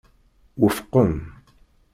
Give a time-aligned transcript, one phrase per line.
[0.59, 1.11] Wufqen.